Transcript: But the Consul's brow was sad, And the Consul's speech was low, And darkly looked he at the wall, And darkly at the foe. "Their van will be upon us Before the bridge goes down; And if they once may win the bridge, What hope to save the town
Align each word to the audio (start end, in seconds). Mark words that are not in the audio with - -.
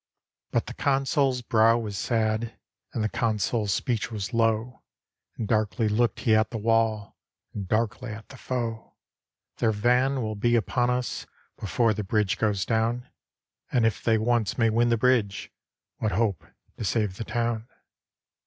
But 0.49 0.65
the 0.65 0.73
Consul's 0.73 1.43
brow 1.43 1.77
was 1.77 1.95
sad, 1.95 2.57
And 2.91 3.03
the 3.03 3.07
Consul's 3.07 3.71
speech 3.71 4.11
was 4.11 4.33
low, 4.33 4.81
And 5.37 5.47
darkly 5.47 5.87
looked 5.87 6.21
he 6.21 6.33
at 6.35 6.49
the 6.49 6.57
wall, 6.57 7.19
And 7.53 7.67
darkly 7.67 8.09
at 8.11 8.29
the 8.29 8.37
foe. 8.37 8.95
"Their 9.57 9.71
van 9.71 10.23
will 10.23 10.33
be 10.33 10.55
upon 10.55 10.89
us 10.89 11.27
Before 11.59 11.93
the 11.93 12.03
bridge 12.03 12.39
goes 12.39 12.65
down; 12.65 13.09
And 13.71 13.85
if 13.85 14.01
they 14.03 14.17
once 14.17 14.57
may 14.57 14.71
win 14.71 14.89
the 14.89 14.97
bridge, 14.97 15.51
What 15.97 16.13
hope 16.13 16.47
to 16.79 16.83
save 16.83 17.17
the 17.17 17.23
town 17.23 17.67